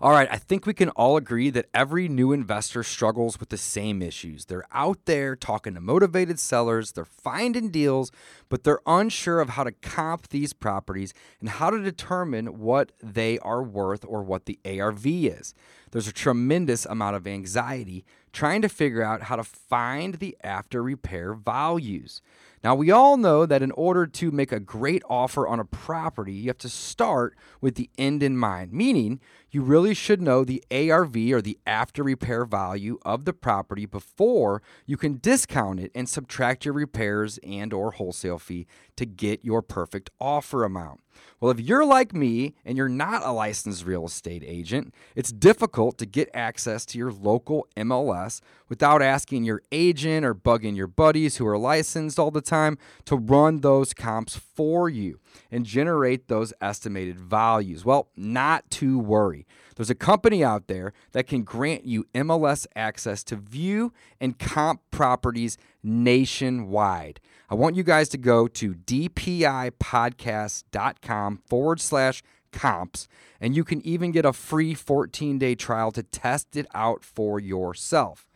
[0.00, 3.56] All right, I think we can all agree that every new investor struggles with the
[3.56, 4.44] same issues.
[4.44, 8.12] They're out there talking to motivated sellers, they're finding deals,
[8.48, 13.40] but they're unsure of how to comp these properties and how to determine what they
[13.40, 15.52] are worth or what the ARV is.
[15.90, 20.82] There's a tremendous amount of anxiety trying to figure out how to find the after
[20.82, 22.20] repair values.
[22.64, 26.32] Now, we all know that in order to make a great offer on a property,
[26.32, 29.20] you have to start with the end in mind, meaning
[29.50, 34.60] you really should know the ARV or the after repair value of the property before
[34.86, 39.62] you can discount it and subtract your repairs and or wholesale fee to get your
[39.62, 41.00] perfect offer amount.
[41.40, 45.77] Well, if you're like me and you're not a licensed real estate agent, it's difficult
[45.78, 51.36] to get access to your local MLS without asking your agent or bugging your buddies
[51.36, 55.20] who are licensed all the time to run those comps for you
[55.50, 57.84] and generate those estimated values.
[57.84, 59.46] Well, not to worry.
[59.76, 64.80] There's a company out there that can grant you MLS access to view and comp
[64.90, 67.20] properties nationwide.
[67.48, 73.08] I want you guys to go to dpipodcast.com forward slash comps,
[73.40, 77.38] and you can even get a free 14 day trial to test it out for
[77.38, 78.26] yourself.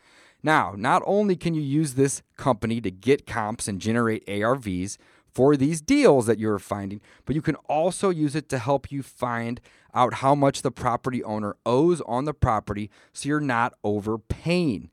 [0.43, 4.99] Now, not only can you use this company to get comps and generate ARVs
[5.33, 9.03] for these deals that you're finding, but you can also use it to help you
[9.03, 9.61] find
[9.95, 14.91] out how much the property owner owes on the property so you're not overpaying.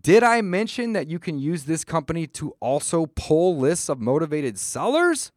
[0.00, 4.58] Did I mention that you can use this company to also pull lists of motivated
[4.58, 5.32] sellers?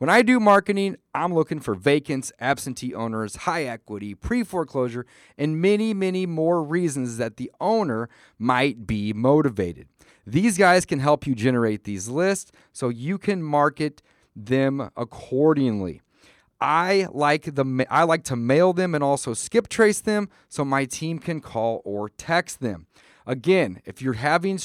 [0.00, 5.04] When I do marketing, I'm looking for vacants, absentee owners, high equity, pre foreclosure,
[5.36, 9.88] and many, many more reasons that the owner might be motivated.
[10.26, 14.00] These guys can help you generate these lists so you can market
[14.34, 16.00] them accordingly.
[16.62, 20.86] I like the I like to mail them and also skip trace them so my
[20.86, 22.86] team can call or text them.
[23.26, 24.58] Again, if you're having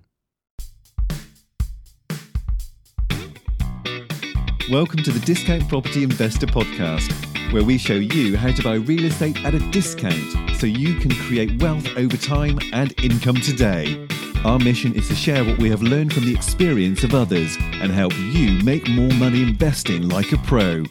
[4.70, 7.12] Welcome to the Discount Property Investor Podcast,
[7.52, 11.10] where we show you how to buy real estate at a discount so you can
[11.10, 14.06] create wealth over time and income today.
[14.44, 17.90] Our mission is to share what we have learned from the experience of others and
[17.90, 20.84] help you make more money investing like a pro.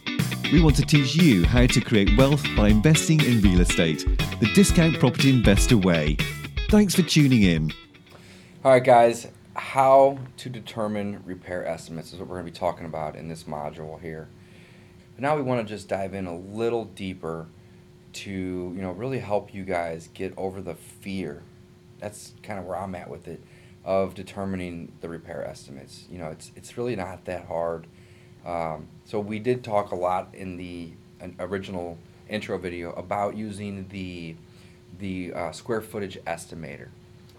[0.52, 4.06] We want to teach you how to create wealth by investing in real estate,
[4.40, 6.18] the discount property investor way.
[6.70, 7.74] Thanks for tuning in.
[8.64, 12.86] All right, guys, how to determine repair estimates is what we're going to be talking
[12.86, 14.28] about in this module here.
[15.16, 17.48] But now we want to just dive in a little deeper
[18.14, 21.44] to, you know, really help you guys get over the fear.
[22.00, 23.44] That's kind of where I'm at with it
[23.84, 26.06] of determining the repair estimates.
[26.12, 27.88] You know, it's it's really not that hard
[28.46, 30.92] um, so we did talk a lot in the
[31.40, 31.98] original
[32.30, 34.36] intro video about using the
[35.00, 36.90] the uh, square footage estimator.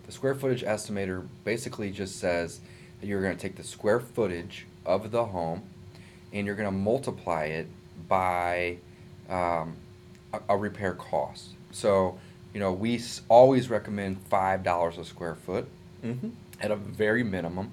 [0.07, 2.61] The square footage estimator basically just says
[3.01, 5.63] that you're going to take the square footage of the home
[6.33, 7.69] and you're going to multiply it
[8.09, 8.79] by
[9.29, 9.77] um,
[10.33, 11.51] a, a, repair cost.
[11.71, 12.19] So,
[12.53, 15.69] you know, we always recommend $5 a square foot
[16.05, 16.31] mm-hmm.
[16.61, 17.73] at a very minimum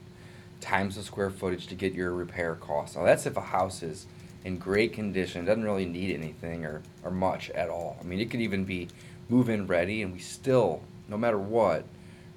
[0.61, 2.95] times the square footage to get your repair cost.
[2.95, 4.05] Now that's if a house is
[4.43, 7.97] in great condition, doesn't really need anything or, or much at all.
[7.99, 8.87] I mean, it could even be
[9.29, 11.85] move-in ready, and we still, no matter what,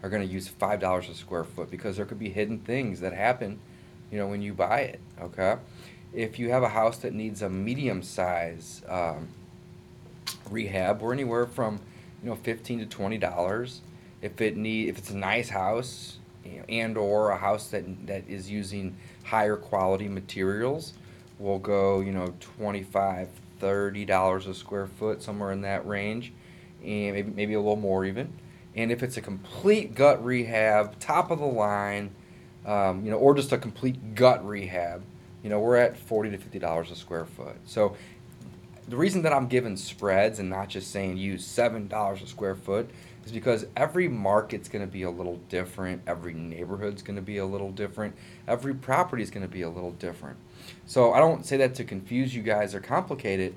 [0.03, 3.01] are going to use five dollars a square foot because there could be hidden things
[3.01, 3.59] that happen,
[4.11, 5.01] you know, when you buy it.
[5.21, 5.57] Okay,
[6.13, 9.29] if you have a house that needs a medium size um,
[10.51, 11.81] rehab, we're anywhere from
[12.23, 13.83] you know fifteen to twenty dollars.
[14.23, 16.19] If it need, if it's a nice house,
[16.69, 20.95] and or a house that that is using higher quality materials
[21.39, 23.29] will go you know 25
[23.59, 26.33] 30 dollars a square foot somewhere in that range
[26.83, 28.33] and maybe, maybe a little more even
[28.75, 32.11] and if it's a complete gut rehab top of the line
[32.67, 35.03] um, you know or just a complete gut rehab
[35.43, 37.97] you know we're at 40 to 50 dollars a square foot so
[38.89, 42.55] the reason that i'm giving spreads and not just saying use seven dollars a square
[42.55, 42.91] foot
[43.25, 47.39] is because every market's going to be a little different, every neighborhood's going to be
[47.39, 48.15] a little different,
[48.49, 50.37] every property is going to be a little different.
[50.87, 53.55] So I don't say that to confuse you guys or complicate it,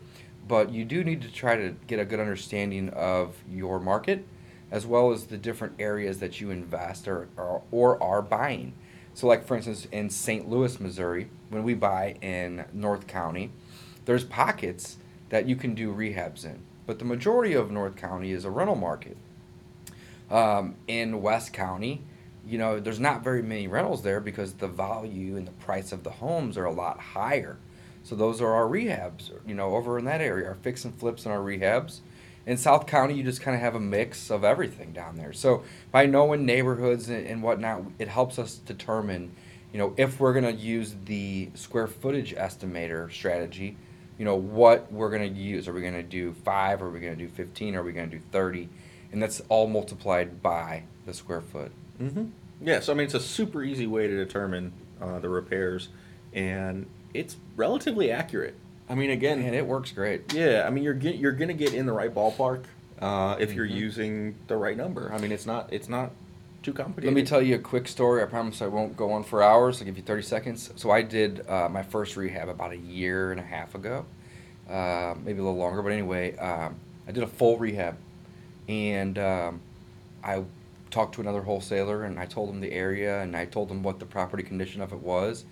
[0.48, 4.26] but you do need to try to get a good understanding of your market
[4.72, 8.74] as well as the different areas that you invest or, or, or are buying.
[9.14, 10.50] So, like for instance, in St.
[10.50, 13.52] Louis, Missouri, when we buy in North County,
[14.06, 14.98] there's pockets
[15.30, 18.76] that you can do rehabs in, but the majority of North County is a rental
[18.76, 19.16] market.
[20.32, 22.02] Um, in West County,
[22.48, 26.04] you know, there's not very many rentals there because the value and the price of
[26.04, 27.58] the homes are a lot higher.
[28.04, 31.26] So those are our rehabs, you know, over in that area, our fix and flips
[31.26, 32.00] and our rehabs.
[32.46, 35.32] In South County, you just kind of have a mix of everything down there.
[35.32, 39.34] So by knowing neighborhoods and, and whatnot, it helps us determine,
[39.72, 43.78] you know, if we're going to use the square footage estimator strategy,
[44.18, 45.68] you know, what we're going to use.
[45.68, 46.82] Are we going to do five?
[46.82, 47.76] Are we going to do 15?
[47.76, 48.68] Are we going to do 30?
[49.12, 51.72] And that's all multiplied by the square foot.
[52.02, 52.26] Mm-hmm.
[52.62, 55.90] Yeah, so I mean, it's a super easy way to determine uh, the repairs,
[56.34, 58.56] and it's relatively accurate.
[58.90, 60.34] I mean, again, And it works great.
[60.34, 62.64] yeah, I mean, you're get, you're gonna get in the right ballpark
[63.02, 63.76] uh, if you're Mhm.
[63.76, 65.12] using the right number.
[65.14, 66.12] I mean, it's not it's not
[66.62, 67.14] too complicated.
[67.14, 68.22] Let me tell you a quick story.
[68.22, 69.80] I promise I won't go on for hours.
[69.82, 70.72] I'll give you 30 seconds.
[70.78, 74.06] So I did uh, my first rehab about a year and a half ago,
[74.70, 75.82] uh, maybe a little longer.
[75.82, 76.76] But anyway, um,
[77.08, 77.98] I did a full rehab,
[78.70, 79.60] and um,
[80.24, 80.44] I
[80.90, 84.00] talked to another wholesaler, and I told him the area, and I told him what
[84.00, 85.44] the property condition of it was,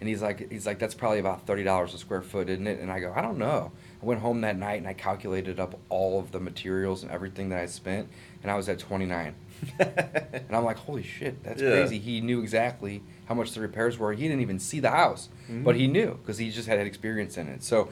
[0.00, 2.80] and he's like, he's like, that's probably about thirty dollars a square foot, isn't it?
[2.80, 3.72] And I go, I don't know.
[4.02, 7.48] I went home that night and I calculated up all of the materials and everything
[7.48, 8.08] that I spent,
[8.42, 9.34] and I was at 29.
[9.78, 11.70] And I'm like, holy shit, that's Yeah.
[11.70, 11.98] crazy.
[11.98, 14.12] He knew exactly how much the repairs were.
[14.12, 15.64] He didn't even see the house, Mhm.
[15.64, 17.62] but he knew because he just had experience in it.
[17.64, 17.88] So,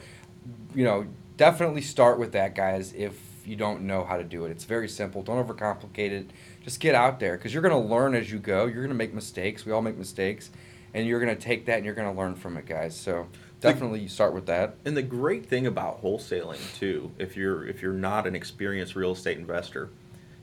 [0.75, 1.07] you know,
[1.37, 4.51] definitely start with that, guys, if you don't know how to do it.
[4.51, 5.21] It's very simple.
[5.21, 6.29] Don't overcomplicate it.
[6.63, 8.65] Just get out there because you're going to learn as you go.
[8.65, 9.65] You're going to make mistakes.
[9.65, 10.51] We all make mistakes.
[10.95, 12.95] And you're going to take that and you're going to learn from it, guys.
[12.95, 13.27] So,
[13.59, 14.75] definitely you start with that.
[14.85, 19.11] And the great thing about wholesaling too, if you're if you're not an experienced real
[19.11, 19.89] estate investor,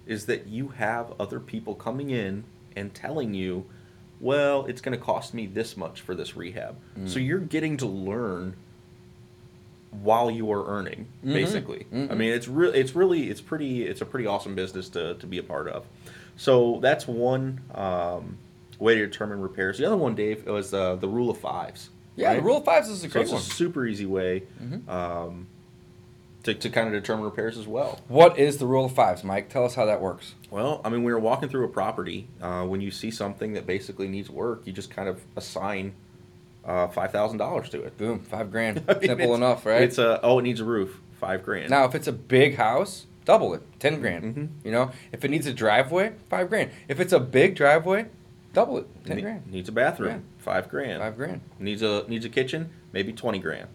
[0.06, 2.44] is that you have other people coming in
[2.76, 3.64] and telling you,
[4.20, 6.76] well, it's going to cost me this much for this rehab.
[6.98, 7.08] Mm.
[7.08, 8.54] So you're getting to learn
[9.90, 11.32] while you are earning, Mhm.
[11.34, 11.86] basically.
[11.92, 12.16] I Mhm.
[12.16, 15.38] mean, it's really it's really it's pretty it's a pretty awesome business to to be
[15.38, 15.86] a part of.
[16.36, 18.38] So that's one um,
[18.82, 19.78] way to determine repairs.
[19.78, 21.90] The other one, Dave, was uh, the rule of fives.
[22.16, 22.36] Yeah, right?
[22.36, 23.40] the rule of fives is a So great it's one.
[23.40, 24.88] a super easy way Mhm.
[24.88, 25.46] um,
[26.42, 28.00] to, to kind of determine repairs as well.
[28.08, 29.48] What is the rule of fives, Mike?
[29.48, 30.34] Tell us how that works.
[30.50, 32.26] Well, I mean, we were walking through a property.
[32.40, 35.94] Uh, when you see something that basically needs work, you just kind of assign
[36.64, 37.96] uh, five thousand dollars to it.
[37.98, 38.82] Boom, five grand.
[38.88, 39.82] I mean, Simple enough, right?
[39.82, 41.70] It's a oh, it needs a roof, five grand.
[41.70, 44.24] Now, if it's a big house, double it, ten grand.
[44.36, 44.48] Mhm.
[44.64, 46.70] You know, if it needs a driveway, five grand.
[46.88, 48.06] If it's a big driveway,
[48.52, 50.44] double it, ten Ne- grand, Needs a bathroom, Yeah.
[50.44, 51.00] five grand.
[51.00, 51.40] five grand.
[51.58, 53.68] Needs a needs a kitchen, maybe twenty grand.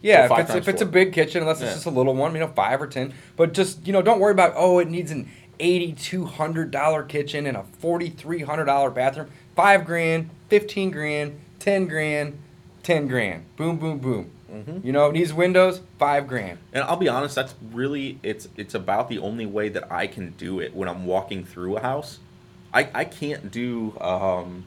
[0.00, 1.66] Yeah, So if it's if it's a big kitchen, unless Yeah.
[1.66, 3.12] it's just a little one, you know, five or ten.
[3.36, 5.28] But just you know, don't worry about oh, it needs an
[5.60, 9.28] eighty-two hundred dollar kitchen and a forty-three hundred dollar bathroom.
[9.56, 12.38] Five grand, fifteen grand, ten grand,
[12.84, 13.44] ten grand.
[13.56, 14.30] Boom, boom, boom.
[14.52, 14.84] Mhm.
[14.84, 16.58] You know, needs windows, five grand.
[16.72, 20.30] And I'll be honest, that's really it's it's about the only way that I can
[20.38, 22.20] do it when I'm walking through a house.
[22.72, 24.64] I, I can't do um,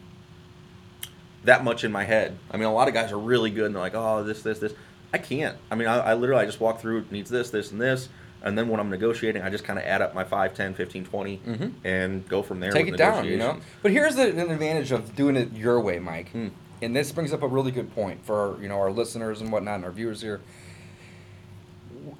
[1.43, 2.37] that much in my head.
[2.49, 4.59] I mean, a lot of guys are really good and they're like, oh, this, this,
[4.59, 4.73] this.
[5.13, 5.57] I can't.
[5.69, 8.09] I mean, I, I literally I just walk through, it needs this, this, and this.
[8.43, 11.05] And then when I'm negotiating, I just kind of add up my 5, 10, 15,
[11.05, 11.73] 20 Mhm.
[11.83, 12.71] and go from there.
[12.71, 13.57] take with it down, you know.
[13.83, 16.29] But here's the, an advantage of doing it your way, Mike.
[16.31, 16.47] Hmm.
[16.81, 19.75] And this brings up a really good point for you know our listeners and whatnot
[19.75, 20.41] and our viewers here.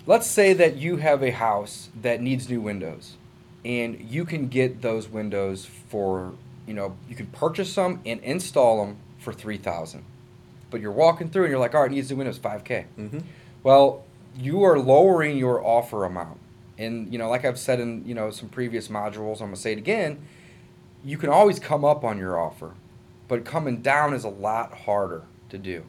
[0.06, 3.18] Let's say that you have a house that needs new windows,
[3.64, 6.34] and you can get those windows for
[6.68, 10.04] you know you can purchase some and install them for three thousand.
[10.70, 12.86] But you're walking through and you're like, all right, it needs new windows, five k.
[12.98, 13.24] Mhm.
[13.64, 14.04] Well,
[14.38, 16.40] you are lowering your offer amount.
[16.78, 19.62] And you know, like I've said in, you know, some previous modules, I'm going to
[19.62, 20.20] say it again,
[21.04, 22.72] you can always come up on your offer,
[23.28, 25.84] but coming down is a lot harder to do.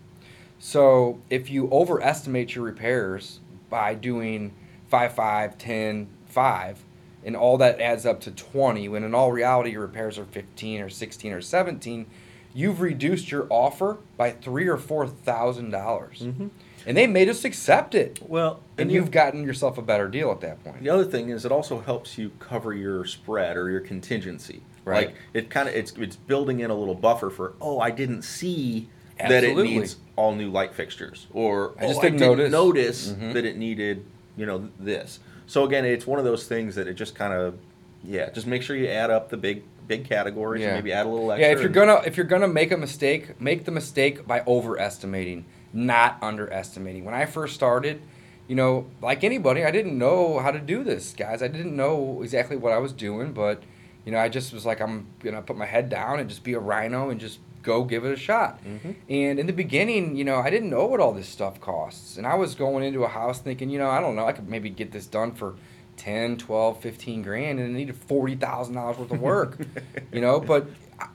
[0.58, 4.52] So, if you overestimate your repairs by doing
[4.88, 6.84] 5 5 10 5
[7.24, 10.80] and all that adds up to 20 when in all reality your repairs are 15
[10.80, 12.06] or 16 or 17,
[12.54, 16.20] you've reduced your offer by 3 or 4,000 dollars.
[16.22, 16.50] Mhm.
[16.84, 18.18] And they made us accept it.
[18.26, 20.82] Well, And the- you've gotten yourself a better deal at that point.
[20.82, 24.62] The other thing is it also helps you cover your spread or your contingency.
[24.84, 25.06] Right.
[25.06, 28.22] Like it kind of it's it's building in a little buffer for oh I didn't
[28.22, 32.50] see that it needs all new light fixtures or I just oh, didn't I didn't
[32.50, 33.32] notice." notice Mhm.
[33.34, 34.04] that it needed
[34.36, 35.20] you know this.
[35.52, 37.58] So again, it's one of those things that it just kind of
[38.02, 40.68] yeah just make sure you add up the big big categories Yeah.
[40.68, 41.46] and maybe add a little extra.
[41.46, 45.44] Yeah, if you're gonna if you're gonna make a mistake, make the mistake by overestimating,
[45.74, 47.04] not underestimating.
[47.04, 48.00] When I first started,
[48.48, 51.42] you know, like anybody, I didn't know how to do this, guys.
[51.42, 53.62] I didn't know exactly what I was doing, but
[54.06, 56.54] you know, I just was like, I'm gonna put my head down and just be
[56.54, 58.62] a rhino and just go give it a shot.
[58.64, 58.94] Mhm.
[59.08, 62.16] And in the beginning, you know, I didn't know what all this stuff costs.
[62.16, 64.48] And I was going into a house thinking, you know, I don't know, I could
[64.48, 65.54] maybe get this done for
[65.96, 69.58] 10, 12, 15 grand and it needed $40,000 worth of work,
[70.12, 70.66] you know, but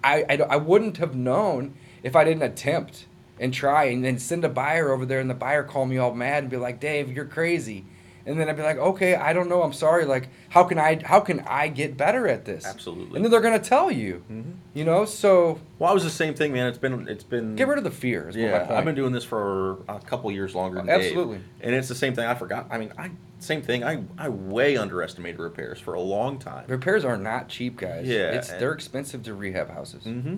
[0.03, 1.73] I, I, I wouldn't have known
[2.03, 3.05] if I didn't attempt
[3.39, 6.13] and try and then send a buyer over there and the buyer call me all
[6.13, 7.85] mad and be like, Dave, you're crazy.
[8.27, 10.03] And then I'd be like, okay, I don't know, I'm sorry.
[10.03, 12.65] Like, how can I, how can I get better at this?
[12.65, 13.15] Absolutely.
[13.15, 14.51] And then they're gonna tell you, mm-hmm.
[14.74, 15.05] you know.
[15.05, 16.67] So Well, I was the same thing, man.
[16.67, 18.27] It's been it's been get rid of the fear.
[18.27, 18.72] Is what my Yeah, point.
[18.72, 20.77] I've been doing this for a couple years longer.
[20.77, 21.38] Than Absolutely.
[21.38, 21.46] Dave.
[21.62, 22.25] and it's the same thing.
[22.25, 22.67] I forgot.
[22.69, 23.86] I mean, I same thing.
[23.86, 26.65] I I way underestimated repairs for a long time.
[26.67, 28.05] Repairs are not cheap, guys.
[28.05, 30.03] Yeah, it's and- they're expensive to rehab houses.
[30.03, 30.38] Mm-hmm.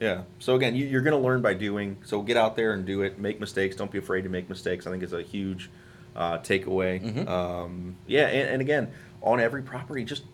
[0.00, 0.22] Yeah.
[0.38, 1.98] So again, you, you're going to learn by doing.
[2.04, 3.18] So get out there and do it.
[3.18, 3.76] Make mistakes.
[3.76, 4.86] Don't be afraid to make mistakes.
[4.86, 5.68] I think is a huge
[6.16, 7.00] uh, takeaway.
[7.02, 7.28] Mhm.
[7.28, 8.90] Um, yeah, and, and again,
[9.22, 10.24] on every property, just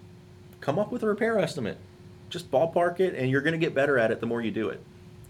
[0.61, 1.79] come up with a repair estimate.
[2.29, 4.69] Just ballpark it, and you're going to get better at it the more you do
[4.69, 4.81] it.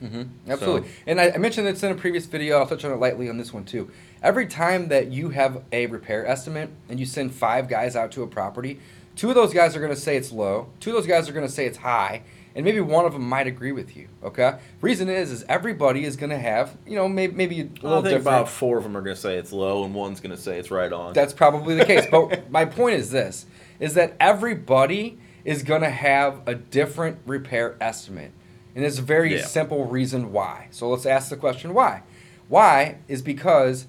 [0.02, 0.50] Mm-hmm.
[0.50, 0.90] Absolutely.
[1.06, 2.58] And I, I mentioned this in a previous video.
[2.58, 3.90] I'll touch on it lightly on this one too.
[4.22, 8.22] Every time that you have a repair estimate and you send five guys out to
[8.22, 8.78] a property,
[9.14, 10.68] two of those guys are going to say it's low.
[10.80, 12.22] Two of those guys are going to say it's high.
[12.56, 14.08] And maybe one of them might agree with you.
[14.24, 14.58] Okay.
[14.80, 18.02] Reason is, is everybody is going to have, you know, maybe maybe a I little
[18.02, 18.22] think different.
[18.26, 20.58] about four of them are going to say it's low, and one's going to say
[20.58, 21.12] it's right on.
[21.12, 22.06] That's probably the case.
[22.10, 23.44] But my point is this
[23.78, 28.32] is that everybody is going to have a different repair estimate.
[28.74, 29.44] And it's a very Yeah.
[29.44, 30.68] simple reason why.
[30.70, 32.02] So let's ask the question why.
[32.48, 33.86] Why is because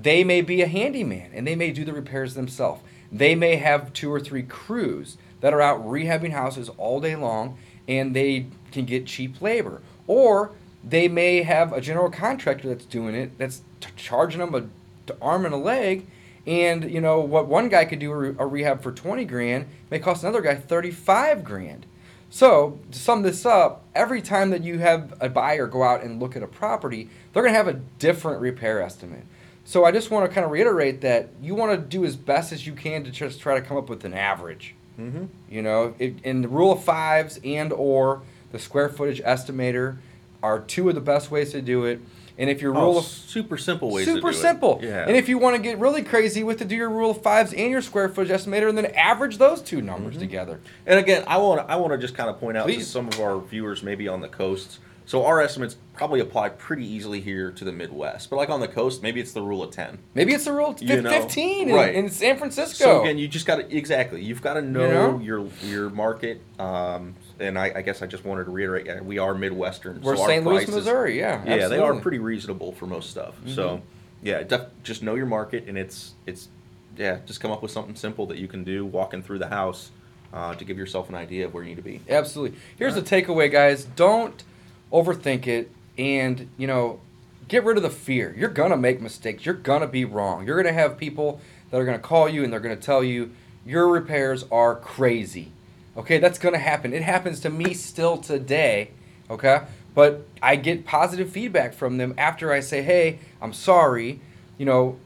[0.00, 2.82] they may be a handyman and they may do the repairs themselves.
[3.10, 7.56] They may have two or three crews that are out rehabbing houses all day long
[7.88, 9.80] and they can get cheap labor.
[10.06, 10.52] Or
[10.86, 15.18] they may have a general contractor that's doing it that's t- charging them a t-
[15.20, 16.06] arm and a leg
[16.46, 19.98] and you know what one guy could do a, a rehab for 20 grand may
[19.98, 21.86] cost another guy 35 grand.
[22.30, 26.20] So to sum this up every time that you have a buyer go out and
[26.20, 29.24] look at a property they're going to have a different repair estimate.
[29.64, 32.52] So i just want to kind of reiterate that you want to do as best
[32.52, 35.24] as you can to just try to come up with an average mm-hmm.
[35.50, 38.22] you know, it, and the rule of fives and or
[38.52, 39.96] the square footage estimator
[40.42, 42.00] are two of the best ways to do it.
[42.38, 44.04] And if your rule Oh, of super simple ways.
[44.06, 44.40] to super do it.
[44.40, 45.06] simple, Yeah.
[45.08, 47.54] and if you want to get really crazy with it, do your rule of fives
[47.54, 50.20] and your square footage estimator, and then average those two numbers Mm-hmm.
[50.20, 50.60] together.
[50.86, 53.08] And again, I want to I want to just kind of point out to some
[53.08, 54.78] of our viewers maybe on the coasts.
[55.06, 58.68] So our estimates probably apply pretty easily here to the Midwest, but like on the
[58.68, 59.98] coast, maybe it's the rule of ten.
[60.14, 61.94] Maybe it's the rule of You know, 15 right.
[61.94, 62.84] in, in San Francisco.
[62.84, 64.22] So again, you just got to exactly.
[64.22, 65.20] You've got to know, know?
[65.20, 66.40] your your market.
[66.58, 70.00] Um, and I, I guess I just wanted to reiterate, yeah, we are Midwestern.
[70.00, 70.44] We're so St.
[70.44, 71.18] Louis, Missouri.
[71.18, 71.92] Yeah, Yeah, they are.
[71.92, 72.00] Mm-hmm.
[72.00, 73.34] pretty reasonable for most stuff.
[73.46, 73.82] So
[74.22, 76.48] yeah, def- just know your market, and it's it's
[76.96, 79.90] yeah, just come up with something simple that you can do walking through the house
[80.32, 82.00] uh, to give yourself an idea of where you need to be.
[82.08, 82.58] Absolutely.
[82.76, 83.84] Here's the takeaway, guys.
[83.84, 84.42] Don't
[84.92, 87.00] overthink it and, you know,
[87.48, 88.34] get rid of the fear.
[88.36, 89.44] You're to make mistakes.
[89.44, 90.46] You're to be wrong.
[90.46, 91.40] You're to have people
[91.70, 93.32] that are to call you and they're to tell you
[93.64, 95.52] your repairs are crazy.
[95.96, 96.92] Okay, that's to happen.
[96.92, 98.90] It happens to me still today.
[99.30, 99.62] Okay?
[99.94, 104.20] But I get positive feedback from them after I say, "Hey, I'm sorry."
[104.58, 104.96] You know,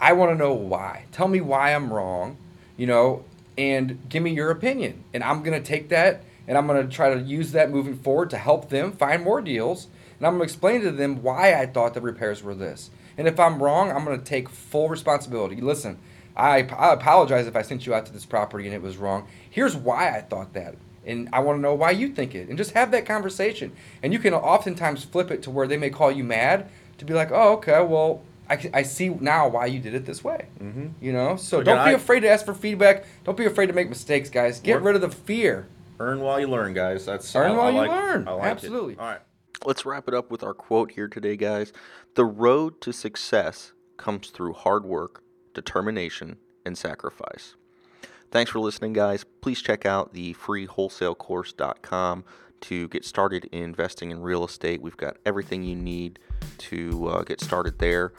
[0.00, 1.04] I want to know why.
[1.12, 2.36] Tell me why I'm wrong,
[2.76, 3.24] you know,
[3.56, 5.04] and give me your opinion.
[5.14, 8.30] And I'm to take that and I'm going to try to use that moving forward
[8.30, 9.86] to help them find more deals.
[10.18, 12.90] And I'm going to explain to them why I thought the repairs were this.
[13.16, 15.60] And if I'm wrong, I'm going to take full responsibility.
[15.60, 15.98] Listen,
[16.36, 19.28] I, I apologize if I sent you out to this property and it was wrong.
[19.48, 20.74] Here's why I thought that.
[21.06, 22.48] And I want to know why you think it.
[22.48, 23.72] And just have that conversation.
[24.02, 27.14] And you can oftentimes flip it to where they may call you mad to be
[27.14, 30.46] like, oh, okay, well, I, I see now why you did it this way.
[30.60, 30.92] Mhm.
[31.00, 31.36] You know?
[31.36, 33.04] So Again, don't be I- afraid to ask for feedback.
[33.24, 34.58] Don't be afraid to make mistakes, guys.
[34.60, 35.66] Get rid of the fear.
[36.00, 37.04] Earn while you learn, guys.
[37.06, 38.28] That's Earn I- while I you like- learn.
[38.28, 38.50] I like it.
[38.50, 38.96] Absolutely.
[38.98, 39.20] All right.
[39.64, 41.72] Let's wrap it up with our quote here today, guys.
[42.14, 45.22] The road to success comes through hard work,
[45.54, 47.56] determination, and sacrifice.
[48.30, 49.24] Thanks for listening, guys.
[49.40, 52.24] Please check out the free wholesalecourse.com
[52.60, 54.82] to get started in investing in real estate.
[54.82, 56.18] We've got everything you need
[56.58, 58.12] to uh, get started there.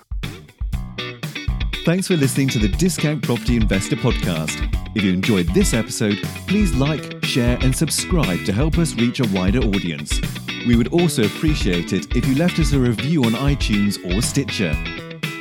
[1.89, 4.62] Thanks for listening to the Discount Property Investor Podcast.
[4.96, 9.27] If you enjoyed this episode, please like, share, and subscribe to help us reach a
[9.29, 10.22] wider audience.
[10.67, 14.72] We would also appreciate it if you left us a review on iTunes or Stitcher.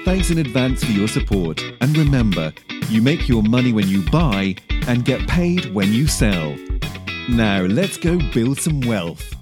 [0.06, 2.54] Thanks in advance for your support, and remember,
[2.88, 6.56] you make your money when you buy and get paid when you sell.
[7.28, 9.37] Now, let's go build some wealth.